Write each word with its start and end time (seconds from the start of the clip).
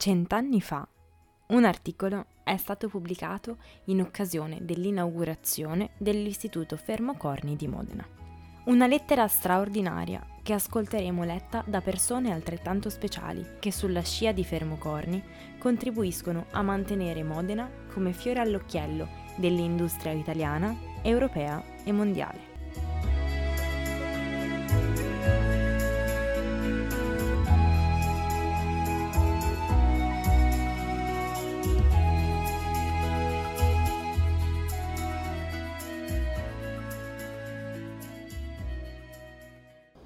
Cent'anni 0.00 0.60
fa 0.60 0.86
un 1.48 1.64
articolo 1.64 2.26
è 2.44 2.56
stato 2.56 2.86
pubblicato 2.88 3.56
in 3.86 4.00
occasione 4.00 4.58
dell'inaugurazione 4.64 5.90
dell'Istituto 5.98 6.76
Fermocorni 6.76 7.56
di 7.56 7.66
Modena. 7.66 8.06
Una 8.66 8.86
lettera 8.86 9.26
straordinaria 9.26 10.24
che 10.44 10.52
ascolteremo 10.52 11.24
letta 11.24 11.64
da 11.66 11.80
persone 11.80 12.30
altrettanto 12.30 12.90
speciali 12.90 13.44
che 13.58 13.72
sulla 13.72 14.02
scia 14.02 14.30
di 14.30 14.44
Fermocorni 14.44 15.20
contribuiscono 15.58 16.46
a 16.52 16.62
mantenere 16.62 17.24
Modena 17.24 17.68
come 17.92 18.12
fiore 18.12 18.38
all'occhiello 18.38 19.08
dell'industria 19.34 20.12
italiana, 20.12 20.76
europea 21.02 21.60
e 21.82 21.90
mondiale. 21.90 22.47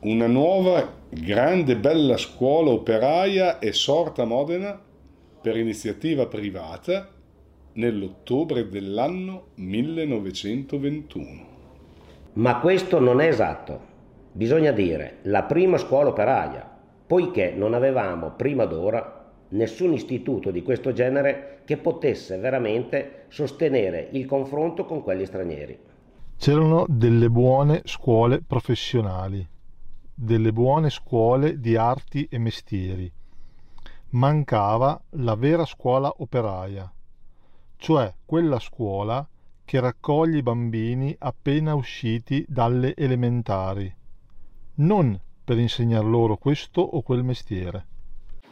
Una 0.05 0.27
nuova 0.27 0.95
grande 1.11 1.77
bella 1.77 2.16
scuola 2.16 2.70
operaia 2.70 3.60
è 3.60 3.70
sorta 3.70 4.23
a 4.23 4.24
Modena 4.24 4.77
per 5.41 5.56
iniziativa 5.56 6.27
privata 6.27 7.09
nell'ottobre 7.74 8.69
dell'anno 8.69 9.51
1921. 9.55 11.46
Ma 12.32 12.59
questo 12.59 12.99
non 12.99 13.21
è 13.21 13.29
esatto. 13.29 13.79
Bisogna 14.32 14.73
dire 14.73 15.18
la 15.23 15.45
prima 15.45 15.79
scuola 15.79 16.09
operaia, 16.09 16.68
poiché 17.07 17.52
non 17.57 17.73
avevamo 17.73 18.32
prima 18.32 18.65
d'ora 18.65 19.30
nessun 19.51 19.93
istituto 19.93 20.51
di 20.51 20.65
questo 20.65 20.93
genere 20.93 21.60
che 21.65 21.77
potesse 21.77 22.38
veramente 22.38 23.27
sostenere 23.29 24.09
il 24.10 24.27
confronto 24.27 24.84
con 24.84 25.05
quelli 25.05 25.27
stranieri. 25.27 25.79
C'erano 26.37 26.87
delle 26.88 27.29
buone 27.29 27.82
scuole 27.84 28.43
professionali 28.45 29.51
delle 30.15 30.52
buone 30.52 30.91
scuole 30.91 31.59
di 31.60 31.77
arti 31.77 32.27
e 32.30 32.38
mestieri. 32.38 33.10
Mancava 34.10 35.01
la 35.10 35.35
vera 35.35 35.65
scuola 35.65 36.13
operaia, 36.18 36.91
cioè 37.77 38.13
quella 38.24 38.59
scuola 38.59 39.27
che 39.65 39.80
raccoglie 39.80 40.38
i 40.38 40.43
bambini 40.43 41.15
appena 41.18 41.74
usciti 41.74 42.45
dalle 42.46 42.95
elementari, 42.95 43.95
non 44.77 45.18
per 45.45 45.59
insegnar 45.59 46.05
loro 46.05 46.37
questo 46.37 46.80
o 46.80 47.02
quel 47.02 47.23
mestiere 47.23 47.87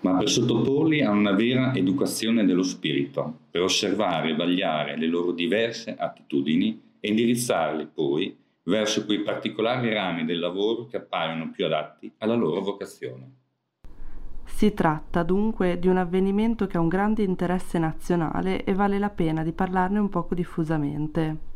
ma 0.00 0.16
per 0.16 0.28
sottoporli 0.28 1.02
a 1.02 1.10
una 1.10 1.32
vera 1.32 1.74
educazione 1.74 2.44
dello 2.44 2.62
spirito, 2.62 3.40
per 3.50 3.62
osservare 3.62 4.30
e 4.30 4.36
vagliare 4.36 4.96
le 4.96 5.06
loro 5.06 5.32
diverse 5.32 5.94
attitudini 5.96 6.80
e 7.00 7.08
indirizzarli 7.08 7.88
poi 7.92 8.36
verso 8.70 9.04
quei 9.04 9.20
particolari 9.20 9.92
rami 9.92 10.24
del 10.24 10.38
lavoro 10.38 10.86
che 10.86 10.96
appaiono 10.96 11.50
più 11.50 11.66
adatti 11.66 12.10
alla 12.18 12.34
loro 12.34 12.60
vocazione. 12.60 13.34
Si 14.44 14.72
tratta 14.72 15.22
dunque 15.22 15.78
di 15.78 15.88
un 15.88 15.96
avvenimento 15.96 16.66
che 16.66 16.76
ha 16.76 16.80
un 16.80 16.88
grande 16.88 17.22
interesse 17.22 17.78
nazionale 17.78 18.64
e 18.64 18.72
vale 18.72 18.98
la 18.98 19.10
pena 19.10 19.42
di 19.42 19.52
parlarne 19.52 19.98
un 19.98 20.08
poco 20.08 20.34
diffusamente. 20.34 21.48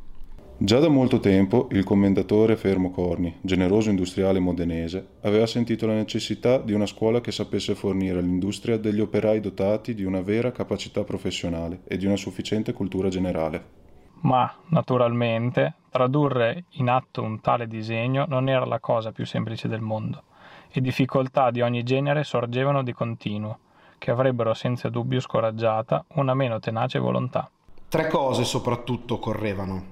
Già 0.57 0.79
da 0.79 0.89
molto 0.89 1.19
tempo 1.19 1.69
il 1.73 1.83
commendatore 1.83 2.57
Fermo 2.57 2.91
Corni, 2.91 3.39
generoso 3.41 3.91
industriale 3.91 4.39
modenese, 4.39 5.07
aveva 5.23 5.47
sentito 5.47 5.87
la 5.87 5.95
necessità 5.95 6.59
di 6.59 6.73
una 6.73 6.87
scuola 6.87 7.21
che 7.21 7.33
sapesse 7.33 7.75
fornire 7.75 8.21
all'industria 8.21 8.79
degli 8.79 9.01
operai 9.01 9.41
dotati 9.41 9.95
di 9.95 10.05
una 10.05 10.21
vera 10.21 10.53
capacità 10.53 11.03
professionale 11.03 11.81
e 11.87 11.97
di 11.97 12.07
una 12.07 12.17
sufficiente 12.17 12.73
cultura 12.73 13.09
generale 13.09 13.83
ma, 14.25 14.53
naturalmente, 14.69 15.75
tradurre 15.95 16.65
in 16.71 16.89
atto 16.89 17.23
un 17.23 17.41
tale 17.41 17.69
disegno 17.69 18.25
non 18.27 18.49
era 18.49 18.65
la 18.65 18.81
cosa 18.81 19.13
più 19.13 19.25
semplice 19.25 19.69
del 19.69 19.81
mondo, 19.81 20.25
e 20.73 20.81
difficoltà 20.81 21.53
di 21.53 21.61
ogni 21.61 21.85
genere 21.85 22.25
sorgevano 22.25 22.83
di 22.83 22.93
continuo, 22.93 23.59
che 23.99 24.11
avrebbero 24.11 24.55
senza 24.55 24.89
dubbio 24.89 25.21
scoraggiata 25.21 26.05
una 26.15 26.35
meno 26.35 26.59
tenace 26.59 26.99
volontà. 26.99 27.49
Tre 27.87 28.09
cose 28.09 28.43
soprattutto 28.43 29.15
occorrevano: 29.15 29.85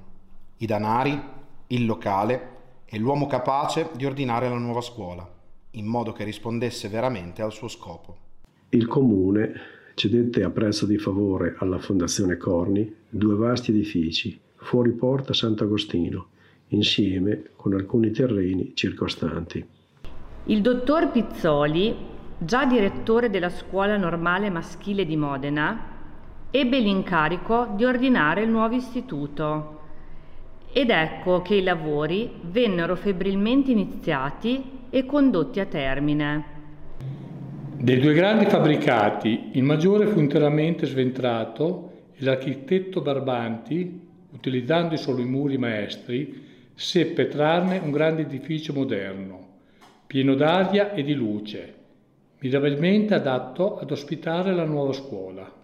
i 0.56 0.66
danari, 0.66 1.22
il 1.68 1.86
locale 1.86 2.48
e 2.84 2.98
l'uomo 2.98 3.28
capace 3.28 3.90
di 3.94 4.04
ordinare 4.04 4.48
la 4.48 4.58
nuova 4.58 4.80
scuola, 4.80 5.24
in 5.70 5.86
modo 5.86 6.10
che 6.10 6.24
rispondesse 6.24 6.88
veramente 6.88 7.42
al 7.42 7.52
suo 7.52 7.68
scopo. 7.68 8.16
Il 8.70 8.88
comune 8.88 9.52
cedette 9.94 10.42
a 10.42 10.50
prezzo 10.50 10.84
di 10.84 10.98
favore 10.98 11.54
alla 11.60 11.78
Fondazione 11.78 12.36
Corni 12.38 12.92
due 13.08 13.36
vasti 13.36 13.70
edifici 13.70 14.40
fuori 14.62 14.92
porta 14.92 15.34
Sant'Agostino, 15.34 16.26
insieme 16.68 17.50
con 17.56 17.74
alcuni 17.74 18.10
terreni 18.10 18.72
circostanti. 18.74 19.64
Il 20.44 20.60
dottor 20.60 21.10
Pizzoli, 21.10 21.94
già 22.38 22.64
direttore 22.64 23.30
della 23.30 23.50
scuola 23.50 23.96
normale 23.96 24.50
maschile 24.50 25.04
di 25.04 25.16
Modena, 25.16 25.90
ebbe 26.50 26.78
l'incarico 26.80 27.72
di 27.76 27.84
ordinare 27.84 28.42
il 28.42 28.50
nuovo 28.50 28.74
istituto. 28.74 29.80
Ed 30.72 30.90
ecco 30.90 31.42
che 31.42 31.56
i 31.56 31.62
lavori 31.62 32.30
vennero 32.42 32.96
febbrilmente 32.96 33.70
iniziati 33.70 34.80
e 34.90 35.04
condotti 35.04 35.60
a 35.60 35.66
termine. 35.66 36.44
Dei 37.76 37.98
due 37.98 38.14
grandi 38.14 38.46
fabbricati, 38.46 39.50
il 39.52 39.64
maggiore 39.64 40.06
fu 40.06 40.18
interamente 40.18 40.86
sventrato 40.86 41.90
e 42.12 42.24
l'architetto 42.24 43.00
Barbanti, 43.00 44.10
utilizzando 44.32 44.96
solo 44.96 45.20
i 45.20 45.26
muri 45.26 45.58
maestri, 45.58 46.42
seppe 46.74 47.28
trarne 47.28 47.78
un 47.78 47.90
grande 47.90 48.22
edificio 48.22 48.72
moderno, 48.72 49.48
pieno 50.06 50.34
d'aria 50.34 50.92
e 50.92 51.02
di 51.02 51.14
luce, 51.14 51.74
mirabilmente 52.40 53.14
adatto 53.14 53.78
ad 53.78 53.90
ospitare 53.90 54.54
la 54.54 54.64
nuova 54.64 54.92
scuola. 54.92 55.60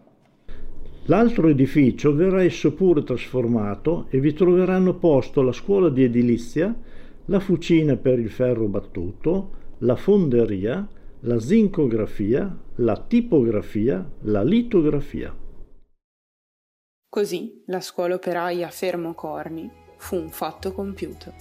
L'altro 1.07 1.49
edificio 1.49 2.15
verrà 2.15 2.43
esso 2.43 2.75
pure 2.75 3.03
trasformato 3.03 4.07
e 4.11 4.21
vi 4.21 4.35
troveranno 4.35 4.95
posto 4.95 5.41
la 5.41 5.53
scuola 5.53 5.89
di 5.89 6.05
edilizia, 6.05 6.75
la 7.27 7.41
fucina 7.41 7.97
per 7.97 8.19
il 8.19 8.31
ferro 8.31 8.67
battuto, 8.67 9.51
la 9.79 9.97
fonderia, 9.97 10.87
la 11.21 11.41
zincografia, 11.41 12.57
la 12.77 12.97
tipografia, 12.97 14.07
la 14.23 14.43
litografia. 14.43 15.35
Così 17.11 17.63
la 17.69 17.81
scuola 17.81 18.17
operaia 18.17 18.69
Fermo 18.69 19.15
Corni 19.15 19.71
fu 19.97 20.17
un 20.17 20.29
fatto 20.29 20.73
compiuto. 20.73 21.33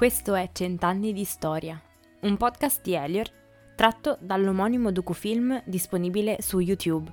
Questo 0.00 0.34
è 0.34 0.48
Cent'anni 0.50 1.12
di 1.12 1.24
storia, 1.24 1.78
un 2.20 2.38
podcast 2.38 2.80
di 2.80 2.94
Elior 2.94 3.30
tratto 3.76 4.16
dall'omonimo 4.18 4.90
docufilm 4.92 5.62
disponibile 5.66 6.38
su 6.40 6.58
YouTube 6.58 7.12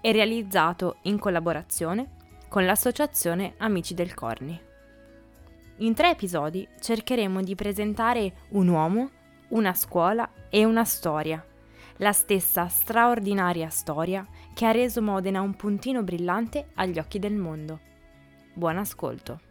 e 0.00 0.12
realizzato 0.12 0.98
in 1.02 1.18
collaborazione 1.18 2.18
con 2.46 2.64
l'associazione 2.64 3.54
Amici 3.56 3.94
del 3.94 4.14
Corni. 4.14 4.56
In 5.78 5.92
tre 5.92 6.10
episodi 6.10 6.68
cercheremo 6.78 7.42
di 7.42 7.56
presentare 7.56 8.32
un 8.50 8.68
uomo, 8.68 9.10
una 9.48 9.74
scuola 9.74 10.30
e 10.50 10.64
una 10.64 10.84
storia, 10.84 11.44
la 11.96 12.12
stessa 12.12 12.68
straordinaria 12.68 13.70
storia 13.70 14.24
che 14.54 14.66
ha 14.66 14.70
reso 14.70 15.02
Modena 15.02 15.40
un 15.40 15.56
puntino 15.56 16.04
brillante 16.04 16.68
agli 16.74 17.00
occhi 17.00 17.18
del 17.18 17.34
mondo. 17.34 17.80
Buon 18.54 18.78
ascolto! 18.78 19.49